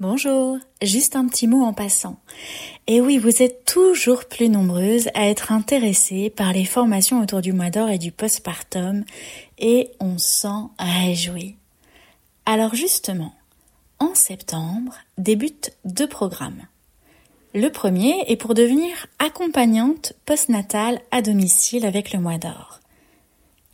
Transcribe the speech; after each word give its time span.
Bonjour, 0.00 0.58
juste 0.80 1.16
un 1.16 1.26
petit 1.26 1.48
mot 1.48 1.64
en 1.64 1.72
passant. 1.72 2.20
Et 2.86 3.00
oui, 3.00 3.18
vous 3.18 3.42
êtes 3.42 3.64
toujours 3.64 4.26
plus 4.26 4.48
nombreuses 4.48 5.08
à 5.14 5.26
être 5.26 5.50
intéressées 5.50 6.30
par 6.30 6.52
les 6.52 6.64
formations 6.64 7.20
autour 7.20 7.40
du 7.40 7.52
mois 7.52 7.70
d'or 7.70 7.88
et 7.88 7.98
du 7.98 8.12
postpartum, 8.12 9.04
et 9.58 9.90
on 9.98 10.16
s'en 10.16 10.70
réjouit. 10.78 11.56
Alors 12.46 12.76
justement, 12.76 13.34
en 13.98 14.14
septembre 14.14 14.94
débutent 15.16 15.72
deux 15.84 16.06
programmes. 16.06 16.68
Le 17.52 17.68
premier 17.68 18.22
est 18.28 18.36
pour 18.36 18.54
devenir 18.54 19.08
accompagnante 19.18 20.12
postnatale 20.26 21.00
à 21.10 21.22
domicile 21.22 21.84
avec 21.84 22.12
le 22.12 22.20
mois 22.20 22.38
d'or. 22.38 22.78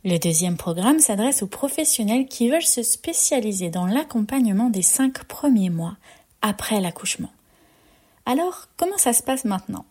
Le 0.05 0.19
deuxième 0.19 0.55
programme 0.55 0.99
s'adresse 0.99 1.41
aux 1.41 1.47
professionnels 1.47 2.27
qui 2.27 2.47
veulent 2.47 2.61
se 2.61 2.83
spécialiser 2.83 3.71
dans 3.71 3.87
l'accompagnement 3.87 4.69
des 4.69 4.83
cinq 4.83 5.23
premiers 5.23 5.71
mois 5.71 5.97
après 6.43 6.79
l'accouchement. 6.79 7.31
Alors, 8.27 8.67
comment 8.77 8.99
ça 8.99 9.13
se 9.13 9.23
passe 9.23 9.45
maintenant? 9.45 9.85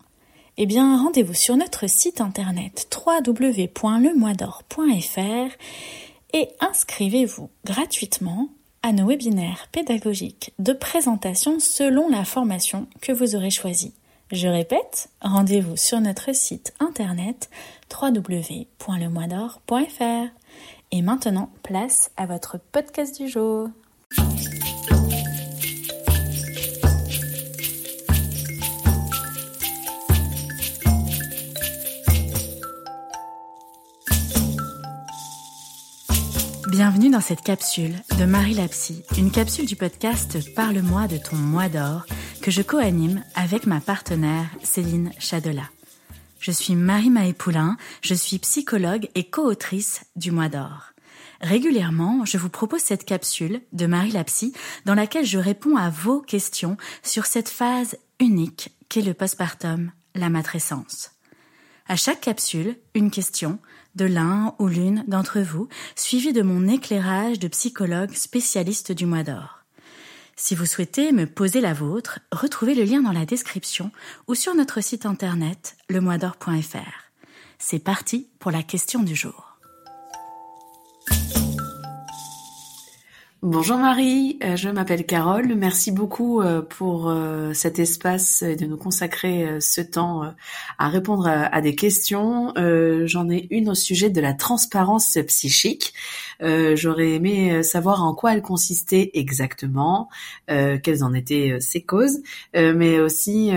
Eh 0.56 0.66
bien, 0.66 1.02
rendez-vous 1.02 1.34
sur 1.34 1.56
notre 1.56 1.88
site 1.88 2.20
internet 2.20 2.88
www.lemoisdor.fr 3.04 5.56
et 6.32 6.48
inscrivez-vous 6.60 7.50
gratuitement 7.64 8.50
à 8.84 8.92
nos 8.92 9.08
webinaires 9.08 9.66
pédagogiques 9.72 10.52
de 10.60 10.74
présentation 10.74 11.58
selon 11.58 12.08
la 12.08 12.24
formation 12.24 12.86
que 13.00 13.10
vous 13.10 13.34
aurez 13.34 13.50
choisie. 13.50 13.94
Je 14.34 14.48
répète, 14.48 15.08
rendez-vous 15.20 15.76
sur 15.76 16.00
notre 16.00 16.34
site 16.34 16.74
internet 16.80 17.48
www.lemoisdor.fr. 17.88 20.28
Et 20.90 21.02
maintenant, 21.02 21.50
place 21.62 22.10
à 22.16 22.26
votre 22.26 22.58
podcast 22.72 23.16
du 23.16 23.28
jour. 23.28 23.68
Bienvenue 36.72 37.08
dans 37.08 37.20
cette 37.20 37.42
capsule 37.42 37.94
de 38.18 38.24
Marie 38.24 38.54
Lapsy, 38.54 39.04
une 39.16 39.30
capsule 39.30 39.66
du 39.66 39.76
podcast 39.76 40.52
Parle-moi 40.56 41.06
de 41.06 41.18
ton 41.18 41.36
mois 41.36 41.68
d'or 41.68 42.04
que 42.44 42.50
je 42.50 42.60
co-anime 42.60 43.24
avec 43.34 43.64
ma 43.64 43.80
partenaire 43.80 44.50
Céline 44.62 45.12
Chadela. 45.18 45.70
Je 46.40 46.50
suis 46.50 46.74
Marie 46.74 47.08
Maëpoulin, 47.08 47.78
je 48.02 48.12
suis 48.12 48.38
psychologue 48.38 49.08
et 49.14 49.30
co-autrice 49.30 50.04
du 50.14 50.30
mois 50.30 50.50
d'or. 50.50 50.92
Régulièrement, 51.40 52.26
je 52.26 52.36
vous 52.36 52.50
propose 52.50 52.82
cette 52.82 53.06
capsule 53.06 53.62
de 53.72 53.86
Marie 53.86 54.10
Lapsy 54.10 54.52
dans 54.84 54.92
laquelle 54.92 55.24
je 55.24 55.38
réponds 55.38 55.78
à 55.78 55.88
vos 55.88 56.20
questions 56.20 56.76
sur 57.02 57.24
cette 57.24 57.48
phase 57.48 57.96
unique 58.20 58.76
qu'est 58.90 59.00
le 59.00 59.14
postpartum, 59.14 59.90
la 60.14 60.28
matrescence. 60.28 61.12
À 61.88 61.96
chaque 61.96 62.20
capsule, 62.20 62.76
une 62.94 63.10
question 63.10 63.58
de 63.94 64.04
l'un 64.04 64.54
ou 64.58 64.68
l'une 64.68 65.02
d'entre 65.08 65.40
vous, 65.40 65.66
suivi 65.96 66.34
de 66.34 66.42
mon 66.42 66.68
éclairage 66.68 67.38
de 67.38 67.48
psychologue 67.48 68.12
spécialiste 68.12 68.92
du 68.92 69.06
mois 69.06 69.22
d'or. 69.22 69.63
Si 70.36 70.54
vous 70.54 70.66
souhaitez 70.66 71.12
me 71.12 71.26
poser 71.26 71.60
la 71.60 71.72
vôtre, 71.72 72.18
retrouvez 72.32 72.74
le 72.74 72.84
lien 72.84 73.02
dans 73.02 73.12
la 73.12 73.26
description 73.26 73.92
ou 74.26 74.34
sur 74.34 74.54
notre 74.54 74.82
site 74.82 75.06
internet 75.06 75.76
lemoisdor.fr. 75.88 77.04
C'est 77.58 77.78
parti 77.78 78.28
pour 78.40 78.50
la 78.50 78.62
question 78.62 79.02
du 79.02 79.14
jour. 79.14 79.53
Bonjour 83.46 83.76
Marie, 83.76 84.38
euh, 84.42 84.56
je 84.56 84.70
m'appelle 84.70 85.04
Carole. 85.04 85.54
Merci 85.54 85.92
beaucoup 85.92 86.40
euh, 86.40 86.62
pour 86.62 87.10
euh, 87.10 87.52
cet 87.52 87.78
espace 87.78 88.40
et 88.40 88.56
de 88.56 88.64
nous 88.64 88.78
consacrer 88.78 89.60
ce 89.60 89.82
temps 89.82 90.32
à 90.78 90.88
répondre 90.88 91.28
à 91.28 91.60
des 91.60 91.74
questions. 91.74 92.54
J'en 93.04 93.28
ai 93.28 93.46
une 93.50 93.68
au 93.68 93.74
sujet 93.74 94.08
de 94.08 94.20
la 94.22 94.32
transparence 94.32 95.18
psychique. 95.26 95.92
J'aurais 96.40 97.12
aimé 97.12 97.62
savoir 97.62 98.02
en 98.02 98.14
quoi 98.14 98.32
elle 98.32 98.42
consistait 98.42 99.10
exactement, 99.14 100.08
quelles 100.46 101.04
en 101.04 101.12
étaient 101.12 101.58
ses 101.60 101.82
causes, 101.82 102.20
mais 102.54 102.98
aussi 102.98 103.50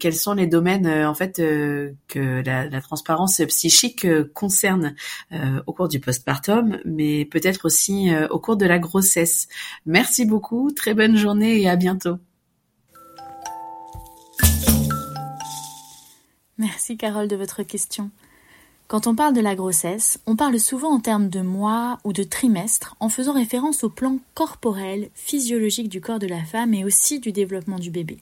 quels 0.00 0.14
sont 0.14 0.34
les 0.34 0.46
domaines 0.46 0.86
en 0.86 1.14
fait 1.14 1.36
que 1.36 2.42
la, 2.44 2.68
la, 2.68 2.80
transparence 2.80 3.40
psychique 3.48 4.06
concerne 4.32 4.94
au 5.66 5.72
cours 5.72 5.88
du 5.88 6.00
postpartum, 6.00 6.78
mais 6.84 7.24
peut-être 7.24 7.64
aussi 7.64 8.10
au 8.30 8.38
cours 8.38 8.56
de 8.56 8.66
la 8.66 8.78
grossesse 8.78 9.15
Merci 9.86 10.24
beaucoup, 10.24 10.70
très 10.72 10.94
bonne 10.94 11.16
journée 11.16 11.60
et 11.60 11.68
à 11.68 11.76
bientôt. 11.76 12.16
Merci 16.58 16.96
Carole 16.96 17.28
de 17.28 17.36
votre 17.36 17.62
question. 17.62 18.10
Quand 18.88 19.08
on 19.08 19.16
parle 19.16 19.34
de 19.34 19.40
la 19.40 19.56
grossesse, 19.56 20.20
on 20.26 20.36
parle 20.36 20.60
souvent 20.60 20.90
en 20.90 21.00
termes 21.00 21.28
de 21.28 21.40
mois 21.40 21.98
ou 22.04 22.12
de 22.12 22.22
trimestres 22.22 22.94
en 23.00 23.08
faisant 23.08 23.32
référence 23.32 23.82
au 23.82 23.90
plan 23.90 24.18
corporel, 24.34 25.10
physiologique 25.14 25.88
du 25.88 26.00
corps 26.00 26.20
de 26.20 26.28
la 26.28 26.44
femme 26.44 26.72
et 26.72 26.84
aussi 26.84 27.18
du 27.18 27.32
développement 27.32 27.80
du 27.80 27.90
bébé. 27.90 28.18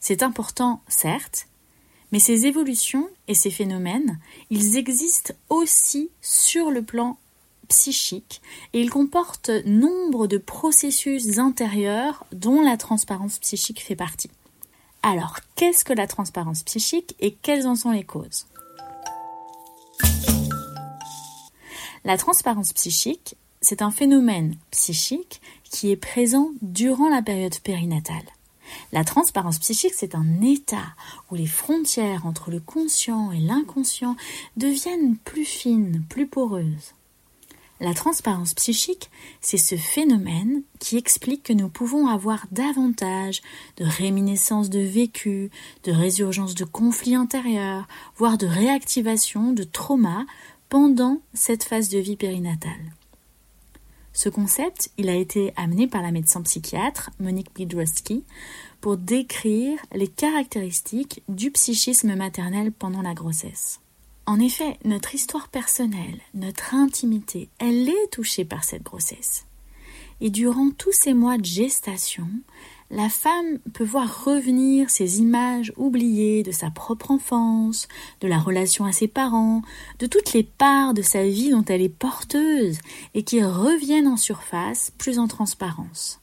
C'est 0.00 0.22
important, 0.22 0.80
certes, 0.88 1.48
mais 2.12 2.18
ces 2.18 2.46
évolutions 2.46 3.08
et 3.28 3.34
ces 3.34 3.50
phénomènes, 3.50 4.18
ils 4.48 4.76
existent 4.76 5.34
aussi 5.50 6.10
sur 6.22 6.70
le 6.70 6.82
plan 6.82 7.18
psychique 7.74 8.40
et 8.72 8.80
il 8.80 8.88
comporte 8.88 9.50
nombre 9.66 10.28
de 10.28 10.38
processus 10.38 11.38
intérieurs 11.38 12.24
dont 12.30 12.62
la 12.62 12.76
transparence 12.76 13.40
psychique 13.40 13.82
fait 13.82 13.96
partie. 13.96 14.30
Alors, 15.02 15.40
qu'est-ce 15.56 15.84
que 15.84 15.92
la 15.92 16.06
transparence 16.06 16.62
psychique 16.62 17.16
et 17.18 17.32
quelles 17.32 17.66
en 17.66 17.74
sont 17.74 17.90
les 17.90 18.04
causes? 18.04 18.46
La 22.04 22.16
transparence 22.16 22.72
psychique, 22.72 23.36
c'est 23.60 23.82
un 23.82 23.90
phénomène 23.90 24.54
psychique 24.70 25.40
qui 25.68 25.90
est 25.90 25.96
présent 25.96 26.50
durant 26.62 27.08
la 27.08 27.22
période 27.22 27.58
périnatale. 27.58 28.28
La 28.92 29.02
transparence 29.02 29.58
psychique, 29.58 29.94
c'est 29.96 30.14
un 30.14 30.40
état 30.42 30.94
où 31.30 31.34
les 31.34 31.46
frontières 31.46 32.24
entre 32.24 32.52
le 32.52 32.60
conscient 32.60 33.32
et 33.32 33.40
l'inconscient 33.40 34.16
deviennent 34.56 35.16
plus 35.16 35.44
fines, 35.44 36.04
plus 36.08 36.28
poreuses. 36.28 36.94
La 37.80 37.92
transparence 37.92 38.54
psychique, 38.54 39.10
c'est 39.40 39.58
ce 39.58 39.76
phénomène 39.76 40.62
qui 40.78 40.96
explique 40.96 41.42
que 41.42 41.52
nous 41.52 41.68
pouvons 41.68 42.06
avoir 42.06 42.46
davantage 42.52 43.42
de 43.76 43.84
réminiscences 43.84 44.70
de 44.70 44.78
vécu, 44.78 45.50
de 45.82 45.90
résurgence 45.90 46.54
de 46.54 46.64
conflits 46.64 47.16
intérieurs, 47.16 47.88
voire 48.16 48.38
de 48.38 48.46
réactivation 48.46 49.52
de 49.52 49.64
traumas 49.64 50.24
pendant 50.68 51.20
cette 51.34 51.64
phase 51.64 51.88
de 51.88 51.98
vie 51.98 52.16
périnatale. 52.16 52.92
Ce 54.12 54.28
concept, 54.28 54.90
il 54.96 55.08
a 55.08 55.14
été 55.16 55.52
amené 55.56 55.88
par 55.88 56.00
la 56.00 56.12
médecin 56.12 56.40
psychiatre 56.42 57.10
Monique 57.18 57.52
Bidrowski 57.52 58.24
pour 58.80 58.96
décrire 58.96 59.78
les 59.92 60.06
caractéristiques 60.06 61.22
du 61.28 61.50
psychisme 61.50 62.14
maternel 62.14 62.70
pendant 62.70 63.02
la 63.02 63.14
grossesse. 63.14 63.80
En 64.26 64.40
effet, 64.40 64.78
notre 64.84 65.14
histoire 65.14 65.48
personnelle, 65.48 66.20
notre 66.32 66.74
intimité, 66.74 67.50
elle 67.58 67.88
est 67.88 68.10
touchée 68.10 68.44
par 68.44 68.64
cette 68.64 68.82
grossesse. 68.82 69.46
Et 70.20 70.30
durant 70.30 70.70
tous 70.70 70.92
ces 70.92 71.12
mois 71.12 71.36
de 71.36 71.44
gestation, 71.44 72.28
la 72.90 73.10
femme 73.10 73.58
peut 73.74 73.84
voir 73.84 74.24
revenir 74.24 74.88
ces 74.88 75.20
images 75.20 75.72
oubliées 75.76 76.42
de 76.42 76.52
sa 76.52 76.70
propre 76.70 77.10
enfance, 77.10 77.86
de 78.20 78.28
la 78.28 78.38
relation 78.38 78.86
à 78.86 78.92
ses 78.92 79.08
parents, 79.08 79.62
de 79.98 80.06
toutes 80.06 80.32
les 80.32 80.44
parts 80.44 80.94
de 80.94 81.02
sa 81.02 81.24
vie 81.24 81.50
dont 81.50 81.64
elle 81.64 81.82
est 81.82 81.88
porteuse 81.88 82.78
et 83.12 83.24
qui 83.24 83.42
reviennent 83.42 84.08
en 84.08 84.16
surface 84.16 84.92
plus 84.96 85.18
en 85.18 85.28
transparence. 85.28 86.20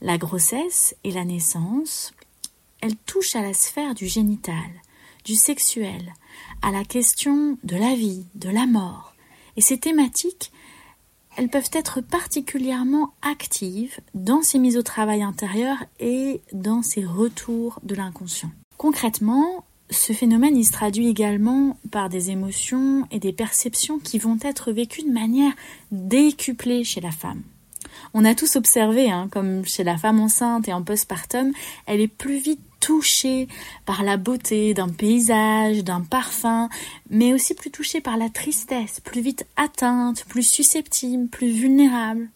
La 0.00 0.18
grossesse 0.18 0.96
et 1.04 1.12
la 1.12 1.24
naissance, 1.24 2.12
elles 2.80 2.96
touchent 2.96 3.36
à 3.36 3.42
la 3.42 3.54
sphère 3.54 3.94
du 3.94 4.06
génital, 4.06 4.82
du 5.24 5.34
sexuel, 5.34 6.14
à 6.64 6.70
la 6.70 6.82
question 6.82 7.58
de 7.62 7.76
la 7.76 7.94
vie, 7.94 8.24
de 8.34 8.48
la 8.48 8.64
mort. 8.64 9.14
Et 9.56 9.60
ces 9.60 9.78
thématiques, 9.78 10.50
elles 11.36 11.50
peuvent 11.50 11.70
être 11.72 12.00
particulièrement 12.00 13.12
actives 13.20 14.00
dans 14.14 14.40
ces 14.42 14.58
mises 14.58 14.78
au 14.78 14.82
travail 14.82 15.22
intérieur 15.22 15.76
et 16.00 16.40
dans 16.52 16.82
ces 16.82 17.04
retours 17.04 17.80
de 17.82 17.94
l'inconscient. 17.94 18.50
Concrètement, 18.78 19.64
ce 19.90 20.14
phénomène 20.14 20.56
il 20.56 20.64
se 20.64 20.72
traduit 20.72 21.08
également 21.08 21.76
par 21.90 22.08
des 22.08 22.30
émotions 22.30 23.06
et 23.10 23.18
des 23.18 23.34
perceptions 23.34 23.98
qui 23.98 24.18
vont 24.18 24.38
être 24.40 24.72
vécues 24.72 25.02
de 25.02 25.12
manière 25.12 25.52
décuplée 25.92 26.82
chez 26.82 27.02
la 27.02 27.10
femme. 27.10 27.42
On 28.14 28.24
a 28.24 28.34
tous 28.34 28.56
observé, 28.56 29.10
hein, 29.10 29.28
comme 29.30 29.66
chez 29.66 29.84
la 29.84 29.98
femme 29.98 30.18
enceinte 30.18 30.66
et 30.66 30.72
en 30.72 30.82
postpartum, 30.82 31.52
elle 31.86 32.00
est 32.00 32.08
plus 32.08 32.38
vite 32.38 32.60
touchée 32.84 33.48
par 33.86 34.02
la 34.02 34.18
beauté 34.18 34.74
d'un 34.74 34.90
paysage, 34.90 35.82
d'un 35.84 36.02
parfum, 36.02 36.68
mais 37.08 37.32
aussi 37.32 37.54
plus 37.54 37.70
touchée 37.70 38.02
par 38.02 38.18
la 38.18 38.28
tristesse, 38.28 39.00
plus 39.00 39.22
vite 39.22 39.46
atteinte, 39.56 40.26
plus 40.26 40.42
susceptible, 40.42 41.28
plus 41.28 41.50
vulnérable. 41.50 42.28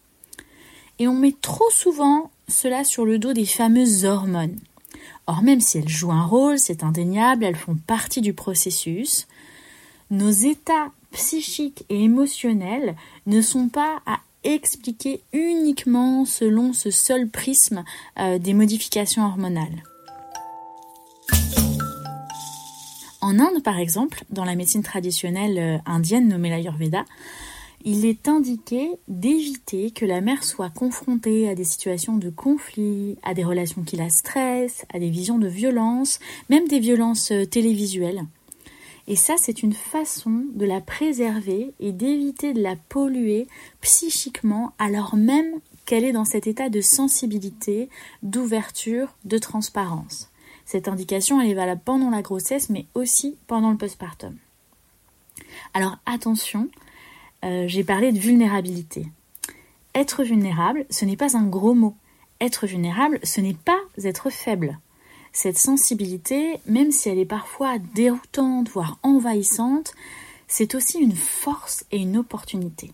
Et 0.98 1.06
on 1.06 1.12
met 1.12 1.34
trop 1.42 1.68
souvent 1.70 2.30
cela 2.48 2.82
sur 2.82 3.04
le 3.04 3.18
dos 3.18 3.34
des 3.34 3.44
fameuses 3.44 4.06
hormones. 4.06 4.58
Or, 5.26 5.42
même 5.42 5.60
si 5.60 5.76
elles 5.76 5.88
jouent 5.88 6.12
un 6.12 6.24
rôle, 6.24 6.58
c'est 6.58 6.82
indéniable, 6.82 7.44
elles 7.44 7.54
font 7.54 7.76
partie 7.86 8.22
du 8.22 8.32
processus, 8.32 9.26
nos 10.10 10.30
états 10.30 10.90
psychiques 11.12 11.84
et 11.90 12.04
émotionnels 12.04 12.96
ne 13.26 13.42
sont 13.42 13.68
pas 13.68 14.00
à 14.06 14.20
expliquer 14.44 15.20
uniquement 15.34 16.24
selon 16.24 16.72
ce 16.72 16.90
seul 16.90 17.28
prisme 17.28 17.84
euh, 18.18 18.38
des 18.38 18.54
modifications 18.54 19.26
hormonales. 19.26 19.82
En 23.28 23.40
Inde, 23.40 23.62
par 23.62 23.78
exemple, 23.78 24.24
dans 24.30 24.46
la 24.46 24.54
médecine 24.54 24.82
traditionnelle 24.82 25.58
euh, 25.58 25.76
indienne 25.84 26.28
nommée 26.28 26.48
l'Ayurveda, 26.48 27.04
il 27.84 28.06
est 28.06 28.26
indiqué 28.26 28.88
d'éviter 29.06 29.90
que 29.90 30.06
la 30.06 30.22
mère 30.22 30.42
soit 30.44 30.70
confrontée 30.70 31.46
à 31.46 31.54
des 31.54 31.64
situations 31.64 32.16
de 32.16 32.30
conflit, 32.30 33.18
à 33.22 33.34
des 33.34 33.44
relations 33.44 33.82
qui 33.82 33.96
la 33.96 34.08
stressent, 34.08 34.86
à 34.94 34.98
des 34.98 35.10
visions 35.10 35.36
de 35.36 35.46
violence, 35.46 36.20
même 36.48 36.66
des 36.68 36.78
violences 36.78 37.30
euh, 37.30 37.44
télévisuelles. 37.44 38.24
Et 39.08 39.16
ça, 39.16 39.34
c'est 39.36 39.62
une 39.62 39.74
façon 39.74 40.46
de 40.54 40.64
la 40.64 40.80
préserver 40.80 41.74
et 41.80 41.92
d'éviter 41.92 42.54
de 42.54 42.62
la 42.62 42.76
polluer 42.76 43.46
psychiquement 43.82 44.72
alors 44.78 45.16
même 45.16 45.60
qu'elle 45.84 46.04
est 46.04 46.12
dans 46.12 46.24
cet 46.24 46.46
état 46.46 46.70
de 46.70 46.80
sensibilité, 46.80 47.90
d'ouverture, 48.22 49.14
de 49.26 49.36
transparence. 49.36 50.27
Cette 50.68 50.86
indication, 50.86 51.40
elle 51.40 51.48
est 51.48 51.54
valable 51.54 51.80
pendant 51.82 52.10
la 52.10 52.20
grossesse, 52.20 52.68
mais 52.68 52.84
aussi 52.92 53.38
pendant 53.46 53.70
le 53.70 53.78
postpartum. 53.78 54.36
Alors 55.72 55.96
attention, 56.04 56.68
euh, 57.42 57.64
j'ai 57.66 57.84
parlé 57.84 58.12
de 58.12 58.18
vulnérabilité. 58.18 59.06
Être 59.94 60.24
vulnérable, 60.24 60.84
ce 60.90 61.06
n'est 61.06 61.16
pas 61.16 61.38
un 61.38 61.46
gros 61.46 61.72
mot. 61.72 61.96
Être 62.42 62.66
vulnérable, 62.66 63.18
ce 63.22 63.40
n'est 63.40 63.54
pas 63.54 63.80
être 64.04 64.28
faible. 64.28 64.78
Cette 65.32 65.56
sensibilité, 65.56 66.60
même 66.66 66.92
si 66.92 67.08
elle 67.08 67.18
est 67.18 67.24
parfois 67.24 67.78
déroutante, 67.94 68.68
voire 68.68 68.98
envahissante, 69.02 69.94
c'est 70.48 70.74
aussi 70.74 70.98
une 70.98 71.16
force 71.16 71.86
et 71.92 71.96
une 71.96 72.18
opportunité. 72.18 72.92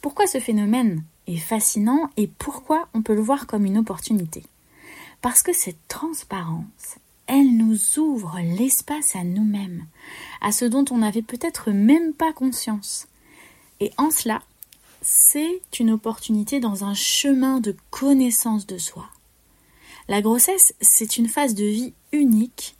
Pourquoi 0.00 0.26
ce 0.26 0.40
phénomène 0.40 1.04
est 1.26 1.36
fascinant 1.36 2.08
et 2.16 2.28
pourquoi 2.28 2.88
on 2.94 3.02
peut 3.02 3.14
le 3.14 3.20
voir 3.20 3.46
comme 3.46 3.66
une 3.66 3.76
opportunité? 3.76 4.42
Parce 5.22 5.42
que 5.42 5.52
cette 5.52 5.88
transparence, 5.88 6.96
elle 7.26 7.56
nous 7.56 7.98
ouvre 7.98 8.38
l'espace 8.40 9.14
à 9.14 9.22
nous-mêmes, 9.22 9.86
à 10.40 10.50
ce 10.50 10.64
dont 10.64 10.84
on 10.90 10.98
n'avait 10.98 11.22
peut-être 11.22 11.70
même 11.70 12.12
pas 12.12 12.32
conscience. 12.32 13.06
Et 13.80 13.92
en 13.98 14.10
cela, 14.10 14.42
c'est 15.02 15.62
une 15.78 15.90
opportunité 15.90 16.60
dans 16.60 16.84
un 16.84 16.94
chemin 16.94 17.60
de 17.60 17.76
connaissance 17.90 18.66
de 18.66 18.78
soi. 18.78 19.08
La 20.08 20.22
grossesse, 20.22 20.74
c'est 20.80 21.18
une 21.18 21.28
phase 21.28 21.54
de 21.54 21.64
vie 21.64 21.94
unique 22.12 22.76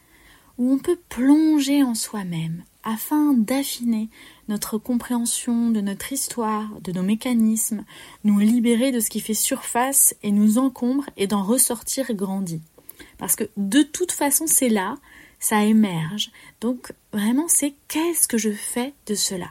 où 0.59 0.73
on 0.73 0.79
peut 0.79 0.99
plonger 1.09 1.83
en 1.83 1.95
soi-même 1.95 2.65
afin 2.83 3.35
d'affiner 3.35 4.09
notre 4.51 4.79
compréhension 4.79 5.71
de 5.71 5.81
notre 5.81 6.13
histoire, 6.13 6.69
de 6.83 6.93
nos 6.93 7.03
mécanismes, 7.03 7.85
nous 8.25 8.39
libérer 8.39 8.93
de 8.93 9.01
ce 9.01 9.09
qui 9.09 9.21
fait 9.21 9.35
surface 9.35 10.15
et 10.23 10.33
nous 10.33 10.59
encombre 10.59 11.05
et 11.17 11.27
d'en 11.27 11.43
ressortir 11.43 12.13
grandi. 12.15 12.61
Parce 13.17 13.37
que 13.37 13.45
de 13.57 13.83
toute 13.83 14.13
façon, 14.13 14.47
c'est 14.47 14.69
là, 14.69 14.97
ça 15.39 15.65
émerge. 15.65 16.31
Donc 16.61 16.93
vraiment, 17.13 17.47
c'est 17.49 17.75
qu'est-ce 17.89 18.29
que 18.29 18.39
je 18.39 18.51
fais 18.51 18.93
de 19.07 19.15
cela? 19.15 19.51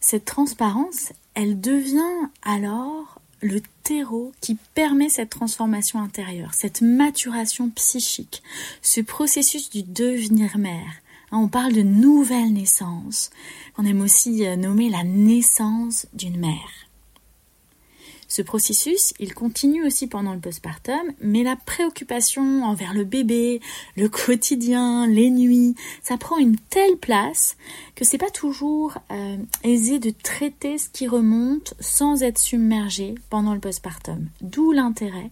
Cette 0.00 0.24
transparence, 0.24 1.12
elle 1.34 1.60
devient 1.60 2.28
alors 2.42 3.20
le 3.40 3.60
terreau 3.82 4.32
qui 4.40 4.56
permet 4.74 5.08
cette 5.08 5.30
transformation 5.30 6.00
intérieure, 6.00 6.54
cette 6.54 6.80
maturation 6.80 7.70
psychique, 7.70 8.42
ce 8.82 9.00
processus 9.00 9.70
du 9.70 9.82
devenir 9.82 10.58
mère. 10.58 11.01
Hein, 11.32 11.38
on 11.38 11.48
parle 11.48 11.72
de 11.72 11.82
nouvelle 11.82 12.52
naissance, 12.52 13.30
qu'on 13.74 13.86
aime 13.86 14.02
aussi 14.02 14.46
euh, 14.46 14.56
nommer 14.56 14.90
la 14.90 15.02
naissance 15.02 16.06
d'une 16.12 16.38
mère. 16.38 16.86
Ce 18.28 18.40
processus, 18.40 19.12
il 19.18 19.34
continue 19.34 19.84
aussi 19.84 20.06
pendant 20.06 20.32
le 20.32 20.40
postpartum, 20.40 21.02
mais 21.20 21.42
la 21.42 21.56
préoccupation 21.56 22.64
envers 22.64 22.94
le 22.94 23.04
bébé, 23.04 23.60
le 23.94 24.08
quotidien, 24.08 25.06
les 25.06 25.30
nuits, 25.30 25.74
ça 26.02 26.16
prend 26.16 26.38
une 26.38 26.56
telle 26.56 26.96
place 26.96 27.56
que 27.94 28.06
c'est 28.06 28.16
pas 28.16 28.30
toujours 28.30 28.96
euh, 29.10 29.36
aisé 29.64 29.98
de 29.98 30.10
traiter 30.10 30.78
ce 30.78 30.88
qui 30.88 31.06
remonte 31.06 31.74
sans 31.78 32.22
être 32.22 32.38
submergé 32.38 33.14
pendant 33.28 33.52
le 33.52 33.60
postpartum. 33.60 34.28
D'où 34.40 34.72
l'intérêt 34.72 35.30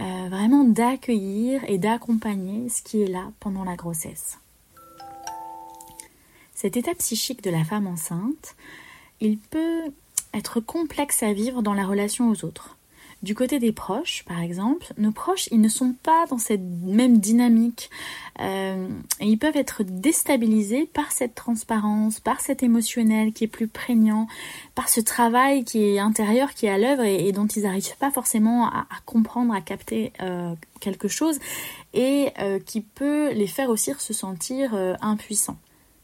euh, 0.00 0.28
vraiment 0.30 0.64
d'accueillir 0.64 1.62
et 1.68 1.76
d'accompagner 1.76 2.70
ce 2.70 2.82
qui 2.82 3.02
est 3.02 3.08
là 3.08 3.32
pendant 3.38 3.64
la 3.64 3.76
grossesse. 3.76 4.38
Cet 6.62 6.76
état 6.76 6.94
psychique 6.94 7.42
de 7.42 7.48
la 7.48 7.64
femme 7.64 7.86
enceinte, 7.86 8.54
il 9.22 9.38
peut 9.38 9.84
être 10.34 10.60
complexe 10.60 11.22
à 11.22 11.32
vivre 11.32 11.62
dans 11.62 11.72
la 11.72 11.86
relation 11.86 12.28
aux 12.28 12.44
autres. 12.44 12.76
Du 13.22 13.34
côté 13.34 13.58
des 13.58 13.72
proches, 13.72 14.26
par 14.28 14.42
exemple, 14.42 14.92
nos 14.98 15.10
proches, 15.10 15.48
ils 15.52 15.60
ne 15.62 15.70
sont 15.70 15.94
pas 16.02 16.26
dans 16.28 16.36
cette 16.36 16.60
même 16.60 17.16
dynamique 17.16 17.88
euh, 18.40 18.90
et 19.20 19.26
ils 19.26 19.38
peuvent 19.38 19.56
être 19.56 19.84
déstabilisés 19.84 20.84
par 20.84 21.12
cette 21.12 21.34
transparence, 21.34 22.20
par 22.20 22.42
cet 22.42 22.62
émotionnel 22.62 23.32
qui 23.32 23.44
est 23.44 23.48
plus 23.48 23.68
prégnant, 23.68 24.26
par 24.74 24.90
ce 24.90 25.00
travail 25.00 25.64
qui 25.64 25.82
est 25.82 25.98
intérieur, 25.98 26.52
qui 26.52 26.66
est 26.66 26.70
à 26.70 26.76
l'œuvre 26.76 27.04
et, 27.04 27.32
dont 27.32 27.46
ils 27.46 27.62
n'arrivent 27.62 27.96
pas 27.96 28.10
forcément 28.10 28.66
à, 28.66 28.86
comprendre, 29.06 29.54
à 29.54 29.62
capter 29.62 30.12
euh, 30.20 30.52
quelque 30.78 31.08
chose 31.08 31.38
et 31.94 32.28
euh, 32.38 32.58
qui 32.58 32.82
peut 32.82 33.32
les 33.32 33.46
faire 33.46 33.70
aussi 33.70 33.92
se 33.96 34.12
sentir 34.12 34.74
impuissants. 35.00 35.56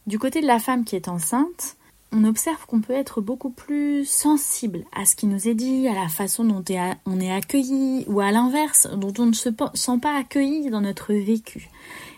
Du 0.07 0.21
côté 0.21 0.41
de 0.41 0.47
la 0.47 0.61
femme 0.61 0.85
qui 0.85 0.95
est 0.95 1.09
enceinte, 1.09 1.77
on 2.13 2.23
observe 2.25 2.65
qu'on 2.67 2.81
peut 2.81 2.93
être 2.93 3.21
beaucoup 3.21 3.51
plus 3.51 4.05
sensible 4.05 4.85
à 4.95 5.05
ce 5.05 5.17
qui 5.17 5.27
nous 5.27 5.49
est 5.49 5.55
dit, 5.55 5.89
à 5.89 5.95
la 5.95 6.09
façon 6.09 6.45
dont 6.45 6.65
on 7.07 7.21
est 7.21 7.33
accueilli, 7.33 8.05
ou 8.07 8.21
à 8.21 8.31
l'inverse, 8.31 8.87
dont 8.95 9.13
on 9.19 9.27
ne 9.27 9.33
se 9.33 9.51
sent 9.75 9.99
pas 10.01 10.17
accueilli 10.17 10.71
dans 10.71 10.81
notre 10.81 11.13
vécu. 11.13 11.69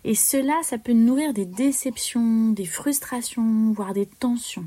Et 0.04 0.14
cela, 0.14 0.54
ça 0.62 0.76
peut 0.76 0.92
nourrir 0.92 1.32
des 1.32 1.46
déceptions, 1.46 2.50
des 2.50 2.66
frustrations, 2.66 3.72
voire 3.72 3.94
des 3.94 4.06
tensions. 4.06 4.66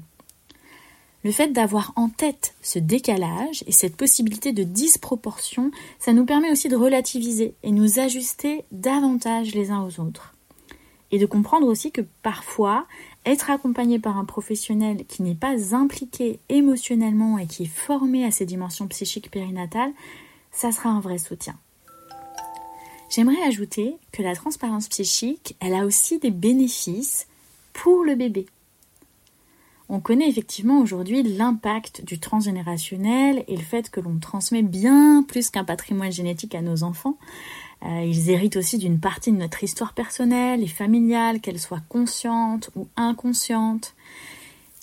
Le 1.24 1.32
fait 1.32 1.50
d'avoir 1.50 1.94
en 1.96 2.10
tête 2.10 2.56
ce 2.64 2.80
décalage 2.80 3.64
et 3.68 3.72
cette 3.72 3.96
possibilité 3.96 4.54
de 4.54 4.64
disproportion, 4.64 5.70
ça 6.00 6.14
nous 6.14 6.26
permet 6.26 6.52
aussi 6.52 6.68
de 6.68 6.76
relativiser 6.76 7.54
et 7.62 7.72
nous 7.72 8.00
ajuster 8.00 8.66
davantage 8.72 9.54
les 9.54 9.70
uns 9.70 9.84
aux 9.84 10.00
autres. 10.00 10.34
Et 11.12 11.20
de 11.20 11.26
comprendre 11.26 11.68
aussi 11.68 11.92
que 11.92 12.02
parfois, 12.24 12.88
être 13.26 13.50
accompagné 13.50 14.00
par 14.00 14.18
un 14.18 14.26
professionnel 14.26 15.06
qui 15.06 15.22
n'est 15.22 15.36
pas 15.36 15.76
impliqué 15.76 16.40
émotionnellement 16.50 17.38
et 17.38 17.48
qui 17.48 17.64
est 17.64 17.74
formé 17.74 18.26
à 18.26 18.32
ces 18.32 18.46
dimensions 18.46 18.88
psychiques 18.88 19.32
périnatales, 19.32 19.94
ça 20.52 20.72
sera 20.72 20.90
un 20.90 21.00
vrai 21.00 21.18
soutien. 21.18 21.56
J'aimerais 23.10 23.44
ajouter 23.44 23.96
que 24.12 24.24
la 24.24 24.36
transparence 24.36 24.88
psychique, 24.88 25.56
elle 25.60 25.74
a 25.74 25.86
aussi 25.86 26.18
des 26.18 26.32
bénéfices 26.32 27.28
pour 27.74 28.04
le 28.04 28.16
bébé. 28.16 28.46
On 29.90 30.00
connaît 30.00 30.30
effectivement 30.30 30.80
aujourd'hui 30.80 31.22
l'impact 31.22 32.06
du 32.06 32.18
transgénérationnel 32.18 33.44
et 33.50 33.58
le 33.58 33.62
fait 33.62 33.90
que 33.90 34.00
l'on 34.00 34.18
transmet 34.20 34.62
bien 34.62 35.22
plus 35.28 35.50
qu'un 35.50 35.66
patrimoine 35.66 36.14
génétique 36.14 36.56
à 36.56 36.62
nos 36.62 36.84
enfants. 36.84 37.18
Euh, 37.84 38.04
ils 38.06 38.30
héritent 38.30 38.58
aussi 38.58 38.78
d'une 38.78 39.00
partie 39.00 39.32
de 39.32 39.38
notre 39.38 39.64
histoire 39.64 39.94
personnelle 39.94 40.64
et 40.64 40.68
familiale, 40.68 41.42
qu'elle 41.42 41.60
soit 41.60 41.82
consciente 41.90 42.70
ou 42.76 42.88
inconsciente. 42.96 43.96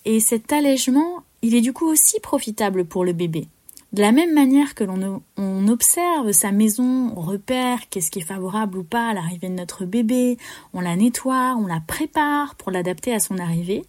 Et 0.04 0.20
cet 0.20 0.52
allègement, 0.52 1.22
il 1.42 1.54
est 1.54 1.60
du 1.60 1.72
coup 1.72 1.86
aussi 1.86 2.18
profitable 2.20 2.84
pour 2.84 3.04
le 3.04 3.12
bébé. 3.12 3.46
De 3.92 4.02
la 4.02 4.12
même 4.12 4.34
manière 4.34 4.74
que 4.74 4.84
l'on 4.84 5.22
on 5.38 5.68
observe 5.68 6.32
sa 6.32 6.52
maison, 6.52 7.12
on 7.16 7.20
repère 7.20 7.88
qu'est-ce 7.88 8.10
qui 8.10 8.18
est 8.18 8.22
favorable 8.22 8.78
ou 8.78 8.82
pas 8.82 9.08
à 9.08 9.14
l'arrivée 9.14 9.48
de 9.48 9.54
notre 9.54 9.86
bébé, 9.86 10.36
on 10.74 10.80
la 10.80 10.94
nettoie, 10.94 11.56
on 11.58 11.66
la 11.66 11.80
prépare 11.80 12.54
pour 12.56 12.70
l'adapter 12.70 13.14
à 13.14 13.18
son 13.18 13.38
arrivée, 13.38 13.84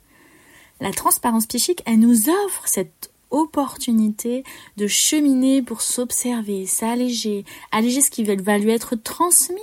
la 0.79 0.91
transparence 0.91 1.47
psychique, 1.47 1.83
elle 1.85 1.99
nous 1.99 2.29
offre 2.29 2.63
cette 2.65 3.11
opportunité 3.31 4.43
de 4.77 4.87
cheminer 4.87 5.61
pour 5.61 5.81
s'observer, 5.81 6.65
s'alléger, 6.65 7.45
alléger 7.71 8.01
ce 8.01 8.11
qui 8.11 8.23
va 8.23 8.57
lui 8.57 8.71
être 8.71 8.95
transmis 8.95 9.57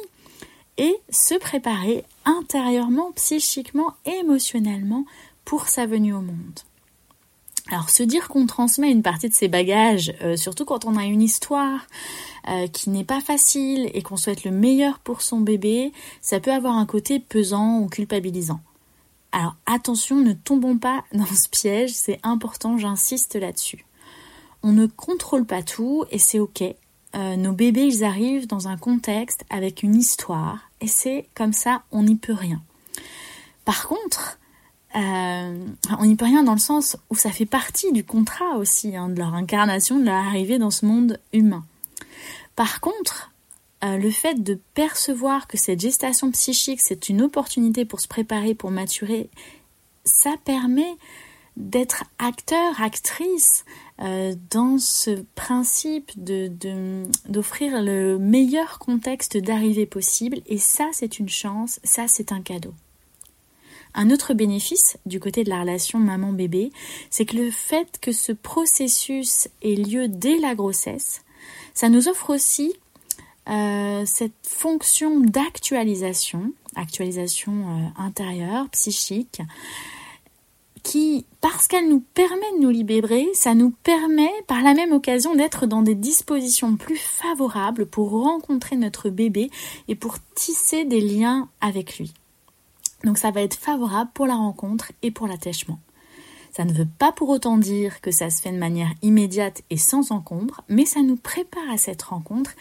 et 0.78 0.96
se 1.10 1.34
préparer 1.34 2.04
intérieurement, 2.24 3.12
psychiquement, 3.12 3.94
émotionnellement 4.04 5.04
pour 5.44 5.68
sa 5.68 5.86
venue 5.86 6.12
au 6.12 6.20
monde. 6.20 6.60
Alors 7.68 7.90
se 7.90 8.04
dire 8.04 8.28
qu'on 8.28 8.46
transmet 8.46 8.90
une 8.90 9.02
partie 9.02 9.28
de 9.28 9.34
ses 9.34 9.48
bagages, 9.48 10.14
euh, 10.22 10.36
surtout 10.36 10.64
quand 10.64 10.84
on 10.84 10.96
a 10.96 11.04
une 11.04 11.22
histoire 11.22 11.86
euh, 12.48 12.68
qui 12.68 12.90
n'est 12.90 13.04
pas 13.04 13.20
facile 13.20 13.90
et 13.92 14.02
qu'on 14.02 14.16
souhaite 14.16 14.44
le 14.44 14.52
meilleur 14.52 15.00
pour 15.00 15.20
son 15.20 15.40
bébé, 15.40 15.92
ça 16.20 16.38
peut 16.38 16.52
avoir 16.52 16.76
un 16.76 16.86
côté 16.86 17.18
pesant 17.18 17.80
ou 17.80 17.88
culpabilisant. 17.88 18.60
Alors 19.36 19.54
attention, 19.66 20.16
ne 20.16 20.32
tombons 20.32 20.78
pas 20.78 21.04
dans 21.12 21.26
ce 21.26 21.50
piège, 21.50 21.92
c'est 21.92 22.18
important, 22.22 22.78
j'insiste 22.78 23.36
là-dessus. 23.36 23.84
on 24.62 24.72
ne 24.72 24.86
contrôle 24.86 25.44
pas 25.44 25.62
tout 25.62 26.06
et 26.10 26.18
c'est 26.18 26.38
ok. 26.38 26.62
Euh, 27.14 27.36
nos 27.36 27.52
bébés, 27.52 27.84
ils 27.84 28.02
arrivent 28.02 28.46
dans 28.46 28.66
un 28.66 28.78
contexte 28.78 29.44
avec 29.50 29.82
une 29.82 29.94
histoire 29.94 30.70
et 30.80 30.86
c'est 30.86 31.28
comme 31.34 31.52
ça, 31.52 31.82
on 31.92 32.04
n'y 32.04 32.16
peut 32.16 32.32
rien. 32.32 32.62
Par 33.66 33.86
contre, 33.86 34.38
euh, 34.94 35.66
on 35.98 36.06
n'y 36.06 36.16
peut 36.16 36.24
rien 36.24 36.42
dans 36.42 36.54
le 36.54 36.58
sens 36.58 36.96
où 37.10 37.14
ça 37.14 37.30
fait 37.30 37.44
partie 37.44 37.92
du 37.92 38.04
contrat 38.04 38.56
aussi, 38.56 38.96
hein, 38.96 39.10
de 39.10 39.18
leur 39.18 39.34
incarnation, 39.34 40.00
de 40.00 40.06
leur 40.06 40.14
arrivée 40.14 40.58
dans 40.58 40.70
ce 40.70 40.86
monde 40.86 41.20
humain. 41.34 41.66
Par 42.54 42.80
contre, 42.80 43.32
le 43.82 44.10
fait 44.10 44.42
de 44.42 44.58
percevoir 44.74 45.46
que 45.46 45.56
cette 45.56 45.80
gestation 45.80 46.30
psychique, 46.30 46.80
c'est 46.82 47.08
une 47.08 47.22
opportunité 47.22 47.84
pour 47.84 48.00
se 48.00 48.08
préparer, 48.08 48.54
pour 48.54 48.70
maturer, 48.70 49.30
ça 50.04 50.34
permet 50.44 50.96
d'être 51.56 52.04
acteur, 52.18 52.80
actrice 52.82 53.64
euh, 54.00 54.34
dans 54.50 54.78
ce 54.78 55.24
principe 55.34 56.12
d'offrir 56.16 57.82
le 57.82 58.18
meilleur 58.18 58.78
contexte 58.78 59.38
d'arrivée 59.38 59.86
possible. 59.86 60.40
Et 60.46 60.58
ça, 60.58 60.88
c'est 60.92 61.18
une 61.18 61.28
chance, 61.28 61.80
ça, 61.82 62.06
c'est 62.08 62.32
un 62.32 62.42
cadeau. 62.42 62.74
Un 63.94 64.10
autre 64.10 64.34
bénéfice 64.34 64.98
du 65.06 65.18
côté 65.18 65.44
de 65.44 65.48
la 65.48 65.60
relation 65.60 65.98
maman-bébé, 65.98 66.70
c'est 67.08 67.24
que 67.24 67.36
le 67.36 67.50
fait 67.50 67.98
que 68.02 68.12
ce 68.12 68.32
processus 68.32 69.48
ait 69.62 69.76
lieu 69.76 70.08
dès 70.08 70.38
la 70.38 70.54
grossesse, 70.54 71.22
ça 71.72 71.88
nous 71.88 72.08
offre 72.08 72.34
aussi 72.34 72.74
euh, 73.48 74.02
cette 74.06 74.32
fonction 74.42 75.20
d'actualisation, 75.20 76.52
actualisation 76.74 77.52
euh, 77.52 78.02
intérieure, 78.02 78.68
psychique, 78.70 79.40
qui, 80.82 81.26
parce 81.40 81.66
qu'elle 81.66 81.88
nous 81.88 82.02
permet 82.14 82.52
de 82.56 82.62
nous 82.62 82.70
libérer, 82.70 83.28
ça 83.34 83.54
nous 83.54 83.70
permet 83.82 84.30
par 84.46 84.62
la 84.62 84.74
même 84.74 84.92
occasion 84.92 85.34
d'être 85.34 85.66
dans 85.66 85.82
des 85.82 85.96
dispositions 85.96 86.76
plus 86.76 86.96
favorables 86.96 87.86
pour 87.86 88.10
rencontrer 88.10 88.76
notre 88.76 89.10
bébé 89.10 89.50
et 89.88 89.96
pour 89.96 90.16
tisser 90.34 90.84
des 90.84 91.00
liens 91.00 91.48
avec 91.60 91.98
lui. 91.98 92.12
Donc 93.04 93.18
ça 93.18 93.30
va 93.30 93.42
être 93.42 93.56
favorable 93.56 94.10
pour 94.14 94.26
la 94.26 94.36
rencontre 94.36 94.92
et 95.02 95.10
pour 95.10 95.26
l'attachement. 95.26 95.78
Ça 96.56 96.64
ne 96.64 96.72
veut 96.72 96.88
pas 96.98 97.12
pour 97.12 97.28
autant 97.28 97.58
dire 97.58 98.00
que 98.00 98.10
ça 98.10 98.30
se 98.30 98.40
fait 98.40 98.50
de 98.50 98.56
manière 98.56 98.88
immédiate 99.02 99.60
et 99.68 99.76
sans 99.76 100.10
encombre, 100.10 100.62
mais 100.70 100.86
ça 100.86 101.02
nous 101.02 101.16
prépare 101.16 101.68
à 101.70 101.76
cette 101.76 102.00
rencontre 102.00 102.52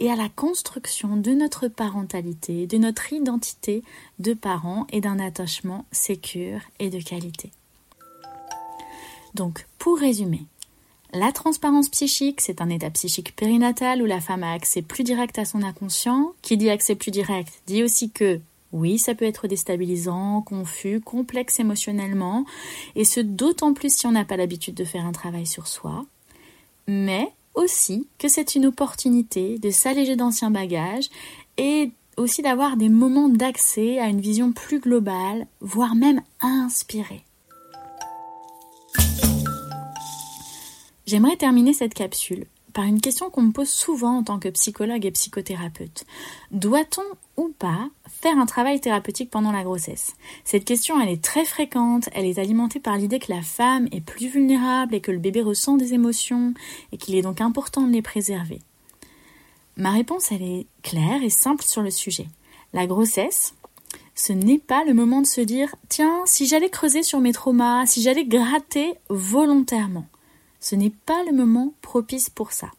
et 0.00 0.10
à 0.10 0.16
la 0.16 0.28
construction 0.28 1.16
de 1.16 1.30
notre 1.34 1.68
parentalité, 1.68 2.66
de 2.66 2.78
notre 2.78 3.12
identité 3.12 3.84
de 4.18 4.34
parents 4.34 4.88
et 4.90 5.00
d'un 5.00 5.20
attachement 5.20 5.84
sécure 5.92 6.62
et 6.80 6.90
de 6.90 6.98
qualité. 6.98 7.52
Donc, 9.34 9.68
pour 9.78 9.98
résumer, 9.98 10.46
la 11.12 11.30
transparence 11.30 11.88
psychique, 11.90 12.40
c'est 12.40 12.60
un 12.60 12.70
état 12.70 12.90
psychique 12.90 13.36
périnatal 13.36 14.02
où 14.02 14.06
la 14.06 14.20
femme 14.20 14.42
a 14.42 14.50
accès 14.50 14.82
plus 14.82 15.04
direct 15.04 15.38
à 15.38 15.44
son 15.44 15.62
inconscient. 15.62 16.32
Qui 16.42 16.56
dit 16.56 16.70
accès 16.70 16.96
plus 16.96 17.12
direct 17.12 17.62
dit 17.68 17.84
aussi 17.84 18.10
que 18.10 18.40
oui, 18.74 18.98
ça 18.98 19.14
peut 19.14 19.24
être 19.24 19.46
déstabilisant, 19.46 20.42
confus, 20.42 21.00
complexe 21.00 21.60
émotionnellement, 21.60 22.44
et 22.96 23.04
ce 23.04 23.20
d'autant 23.20 23.72
plus 23.72 23.94
si 23.94 24.06
on 24.08 24.12
n'a 24.12 24.24
pas 24.24 24.36
l'habitude 24.36 24.74
de 24.74 24.84
faire 24.84 25.06
un 25.06 25.12
travail 25.12 25.46
sur 25.46 25.68
soi, 25.68 26.04
mais 26.88 27.32
aussi 27.54 28.08
que 28.18 28.28
c'est 28.28 28.56
une 28.56 28.66
opportunité 28.66 29.58
de 29.60 29.70
s'alléger 29.70 30.16
d'anciens 30.16 30.50
bagages 30.50 31.08
et 31.56 31.92
aussi 32.16 32.42
d'avoir 32.42 32.76
des 32.76 32.88
moments 32.88 33.28
d'accès 33.28 34.00
à 34.00 34.08
une 34.08 34.20
vision 34.20 34.50
plus 34.50 34.80
globale, 34.80 35.46
voire 35.60 35.94
même 35.94 36.20
inspirée. 36.40 37.22
J'aimerais 41.06 41.36
terminer 41.36 41.74
cette 41.74 41.94
capsule 41.94 42.46
par 42.74 42.84
une 42.84 43.00
question 43.00 43.30
qu'on 43.30 43.42
me 43.42 43.52
pose 43.52 43.70
souvent 43.70 44.18
en 44.18 44.22
tant 44.22 44.38
que 44.38 44.48
psychologue 44.50 45.06
et 45.06 45.10
psychothérapeute. 45.12 46.04
Doit-on 46.50 47.04
ou 47.36 47.48
pas 47.58 47.88
faire 48.08 48.36
un 48.36 48.46
travail 48.46 48.80
thérapeutique 48.80 49.30
pendant 49.30 49.52
la 49.52 49.62
grossesse? 49.62 50.14
Cette 50.44 50.64
question, 50.64 51.00
elle 51.00 51.08
est 51.08 51.24
très 51.24 51.44
fréquente, 51.44 52.08
elle 52.12 52.26
est 52.26 52.38
alimentée 52.38 52.80
par 52.80 52.98
l'idée 52.98 53.20
que 53.20 53.32
la 53.32 53.42
femme 53.42 53.88
est 53.92 54.00
plus 54.00 54.28
vulnérable 54.28 54.94
et 54.94 55.00
que 55.00 55.12
le 55.12 55.18
bébé 55.18 55.40
ressent 55.40 55.76
des 55.76 55.94
émotions 55.94 56.52
et 56.92 56.98
qu'il 56.98 57.14
est 57.14 57.22
donc 57.22 57.40
important 57.40 57.82
de 57.82 57.92
les 57.92 58.02
préserver. 58.02 58.60
Ma 59.76 59.92
réponse, 59.92 60.30
elle 60.32 60.42
est 60.42 60.66
claire 60.82 61.22
et 61.22 61.30
simple 61.30 61.64
sur 61.64 61.82
le 61.82 61.90
sujet. 61.90 62.26
La 62.72 62.86
grossesse, 62.86 63.54
ce 64.16 64.32
n'est 64.32 64.58
pas 64.58 64.84
le 64.84 64.94
moment 64.94 65.20
de 65.20 65.26
se 65.26 65.40
dire 65.40 65.74
tiens, 65.88 66.22
si 66.26 66.46
j'allais 66.46 66.70
creuser 66.70 67.02
sur 67.02 67.20
mes 67.20 67.32
traumas, 67.32 67.86
si 67.86 68.02
j'allais 68.02 68.24
gratter 68.24 68.94
volontairement. 69.08 70.06
Ce 70.64 70.74
n'est 70.74 70.94
pas 71.04 71.22
le 71.24 71.32
moment 71.32 71.74
propice 71.82 72.30
pour 72.30 72.52
ça. 72.52 72.70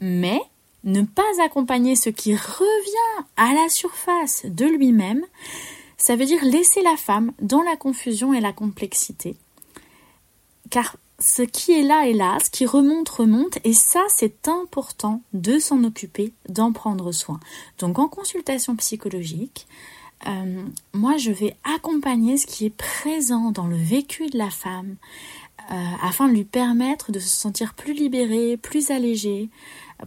Mais 0.00 0.40
ne 0.82 1.02
pas 1.02 1.22
accompagner 1.40 1.94
ce 1.94 2.10
qui 2.10 2.34
revient 2.34 3.24
à 3.36 3.54
la 3.54 3.68
surface 3.68 4.44
de 4.46 4.64
lui-même, 4.64 5.24
ça 5.96 6.16
veut 6.16 6.24
dire 6.24 6.44
laisser 6.44 6.82
la 6.82 6.96
femme 6.96 7.30
dans 7.40 7.62
la 7.62 7.76
confusion 7.76 8.34
et 8.34 8.40
la 8.40 8.52
complexité. 8.52 9.36
Car 10.70 10.96
ce 11.20 11.42
qui 11.42 11.70
est 11.70 11.84
là 11.84 12.08
est 12.08 12.14
là, 12.14 12.36
ce 12.44 12.50
qui 12.50 12.66
remonte 12.66 13.08
remonte, 13.10 13.60
et 13.62 13.74
ça 13.74 14.02
c'est 14.08 14.48
important 14.48 15.22
de 15.32 15.60
s'en 15.60 15.84
occuper, 15.84 16.32
d'en 16.48 16.72
prendre 16.72 17.12
soin. 17.12 17.38
Donc 17.78 18.00
en 18.00 18.08
consultation 18.08 18.74
psychologique, 18.74 19.68
euh, 20.26 20.64
moi 20.94 21.16
je 21.16 21.30
vais 21.30 21.54
accompagner 21.62 22.38
ce 22.38 22.46
qui 22.48 22.66
est 22.66 22.76
présent 22.76 23.52
dans 23.52 23.68
le 23.68 23.76
vécu 23.76 24.26
de 24.26 24.38
la 24.38 24.50
femme, 24.50 24.96
euh, 25.70 25.74
afin 26.02 26.28
de 26.28 26.32
lui 26.32 26.44
permettre 26.44 27.12
de 27.12 27.18
se 27.18 27.36
sentir 27.36 27.74
plus 27.74 27.92
libérée, 27.92 28.56
plus 28.56 28.90
allégée, 28.90 29.50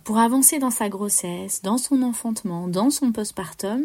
pour 0.04 0.18
avancer 0.18 0.60
dans 0.60 0.72
sa 0.72 0.90
grossesse, 0.90 1.62
dans 1.62 1.78
son 1.78 2.02
enfantement, 2.02 2.68
dans 2.68 2.90
son 2.90 3.12
postpartum, 3.12 3.84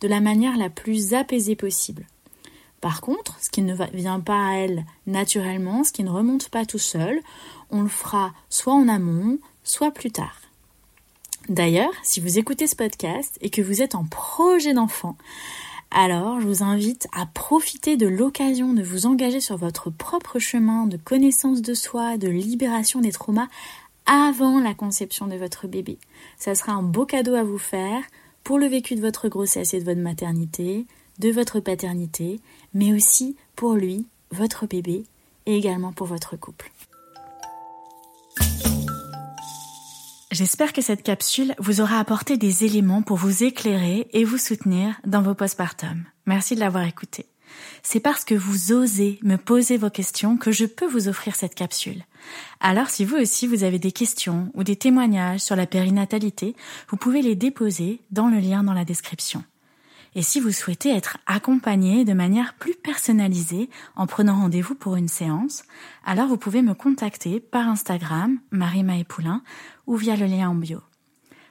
de 0.00 0.08
la 0.08 0.20
manière 0.20 0.56
la 0.56 0.70
plus 0.70 1.14
apaisée 1.14 1.56
possible. 1.56 2.06
Par 2.80 3.00
contre, 3.00 3.36
ce 3.40 3.50
qui 3.50 3.62
ne 3.62 3.74
vient 3.94 4.20
pas 4.20 4.48
à 4.48 4.52
elle 4.54 4.84
naturellement, 5.06 5.82
ce 5.82 5.92
qui 5.92 6.04
ne 6.04 6.10
remonte 6.10 6.50
pas 6.50 6.66
tout 6.66 6.78
seul, 6.78 7.20
on 7.70 7.82
le 7.82 7.88
fera 7.88 8.32
soit 8.50 8.74
en 8.74 8.86
amont, 8.86 9.38
soit 9.64 9.90
plus 9.90 10.10
tard. 10.10 10.40
D'ailleurs, 11.48 11.92
si 12.02 12.20
vous 12.20 12.38
écoutez 12.38 12.66
ce 12.66 12.76
podcast 12.76 13.38
et 13.40 13.50
que 13.50 13.62
vous 13.62 13.80
êtes 13.80 13.94
en 13.94 14.04
projet 14.04 14.74
d'enfant, 14.74 15.16
alors 15.90 16.40
je 16.40 16.46
vous 16.46 16.62
invite 16.62 17.08
à 17.12 17.26
profiter 17.26 17.96
de 17.96 18.06
l'occasion 18.06 18.72
de 18.72 18.82
vous 18.82 19.06
engager 19.06 19.40
sur 19.40 19.56
votre 19.56 19.90
propre 19.90 20.38
chemin 20.38 20.86
de 20.86 20.96
connaissance 20.96 21.62
de 21.62 21.74
soi, 21.74 22.16
de 22.16 22.28
libération 22.28 23.00
des 23.00 23.12
traumas 23.12 23.48
avant 24.06 24.60
la 24.60 24.74
conception 24.74 25.26
de 25.26 25.36
votre 25.36 25.66
bébé. 25.66 25.98
Ça 26.38 26.54
sera 26.54 26.72
un 26.72 26.82
beau 26.82 27.06
cadeau 27.06 27.34
à 27.34 27.44
vous 27.44 27.58
faire 27.58 28.02
pour 28.44 28.58
le 28.58 28.66
vécu 28.66 28.94
de 28.94 29.00
votre 29.00 29.28
grossesse 29.28 29.74
et 29.74 29.80
de 29.80 29.84
votre 29.84 30.00
maternité, 30.00 30.86
de 31.18 31.30
votre 31.30 31.60
paternité, 31.60 32.40
mais 32.74 32.92
aussi 32.92 33.36
pour 33.56 33.74
lui, 33.74 34.06
votre 34.30 34.66
bébé, 34.66 35.04
et 35.46 35.56
également 35.56 35.92
pour 35.92 36.06
votre 36.06 36.36
couple. 36.36 36.70
J'espère 40.38 40.74
que 40.74 40.82
cette 40.82 41.02
capsule 41.02 41.54
vous 41.58 41.80
aura 41.80 41.98
apporté 41.98 42.36
des 42.36 42.66
éléments 42.66 43.00
pour 43.00 43.16
vous 43.16 43.42
éclairer 43.42 44.06
et 44.12 44.22
vous 44.22 44.36
soutenir 44.36 45.00
dans 45.06 45.22
vos 45.22 45.34
postpartum. 45.34 46.04
Merci 46.26 46.54
de 46.54 46.60
l'avoir 46.60 46.84
écouté. 46.84 47.24
C'est 47.82 48.00
parce 48.00 48.22
que 48.22 48.34
vous 48.34 48.70
osez 48.70 49.18
me 49.22 49.36
poser 49.36 49.78
vos 49.78 49.88
questions 49.88 50.36
que 50.36 50.52
je 50.52 50.66
peux 50.66 50.86
vous 50.86 51.08
offrir 51.08 51.34
cette 51.34 51.54
capsule. 51.54 52.04
Alors 52.60 52.90
si 52.90 53.06
vous 53.06 53.16
aussi 53.16 53.46
vous 53.46 53.64
avez 53.64 53.78
des 53.78 53.92
questions 53.92 54.50
ou 54.52 54.62
des 54.62 54.76
témoignages 54.76 55.40
sur 55.40 55.56
la 55.56 55.66
périnatalité, 55.66 56.54
vous 56.90 56.98
pouvez 56.98 57.22
les 57.22 57.34
déposer 57.34 58.02
dans 58.10 58.28
le 58.28 58.38
lien 58.38 58.62
dans 58.62 58.74
la 58.74 58.84
description. 58.84 59.42
Et 60.16 60.22
si 60.22 60.40
vous 60.40 60.50
souhaitez 60.50 60.96
être 60.96 61.18
accompagné 61.26 62.06
de 62.06 62.14
manière 62.14 62.54
plus 62.54 62.74
personnalisée 62.74 63.68
en 63.96 64.06
prenant 64.06 64.40
rendez-vous 64.40 64.74
pour 64.74 64.96
une 64.96 65.08
séance, 65.08 65.62
alors 66.06 66.26
vous 66.26 66.38
pouvez 66.38 66.62
me 66.62 66.72
contacter 66.72 67.38
par 67.38 67.68
Instagram, 67.68 68.38
Marie 68.50 69.04
Poulain, 69.04 69.42
ou 69.86 69.94
via 69.96 70.16
le 70.16 70.24
lien 70.24 70.48
en 70.48 70.54
bio. 70.54 70.80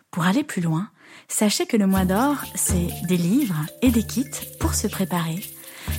Pour 0.10 0.26
aller 0.26 0.44
plus 0.44 0.64
loin, 0.64 0.90
sachez 1.28 1.68
que 1.68 1.78
le 1.78 1.86
mois 1.86 2.06
d'or, 2.06 2.38
c'est 2.56 2.88
des 3.08 3.18
livres 3.18 3.68
et 3.84 3.92
des 3.92 4.04
kits 4.04 4.26
pour 4.60 4.74
se 4.74 4.88
préparer. 4.88 5.44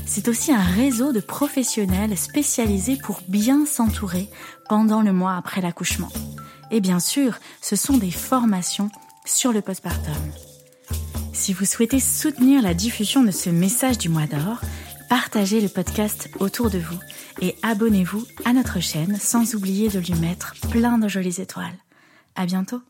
C'est 0.04 0.26
aussi 0.26 0.52
un 0.52 0.64
réseau 0.64 1.12
de 1.12 1.20
professionnels 1.20 2.18
spécialisés 2.18 2.98
pour 3.00 3.20
bien 3.28 3.64
s'entourer 3.64 4.28
pendant 4.68 5.02
le 5.02 5.12
mois 5.12 5.36
après 5.36 5.60
l'accouchement. 5.60 6.10
Et 6.72 6.80
bien 6.80 6.98
sûr, 6.98 7.38
ce 7.60 7.76
sont 7.76 7.96
des 7.96 8.10
formations 8.10 8.90
sur 9.24 9.52
le 9.52 9.62
postpartum. 9.62 10.16
Si 11.36 11.52
vous 11.52 11.66
souhaitez 11.66 12.00
soutenir 12.00 12.62
la 12.62 12.72
diffusion 12.72 13.22
de 13.22 13.30
ce 13.30 13.50
message 13.50 13.98
du 13.98 14.08
mois 14.08 14.26
d'or, 14.26 14.62
partagez 15.10 15.60
le 15.60 15.68
podcast 15.68 16.30
autour 16.40 16.70
de 16.70 16.78
vous 16.78 16.98
et 17.42 17.54
abonnez-vous 17.62 18.26
à 18.46 18.54
notre 18.54 18.80
chaîne 18.80 19.16
sans 19.16 19.54
oublier 19.54 19.90
de 19.90 19.98
lui 19.98 20.14
mettre 20.14 20.54
plein 20.70 20.98
de 20.98 21.08
jolies 21.08 21.40
étoiles. 21.40 21.78
À 22.36 22.46
bientôt! 22.46 22.80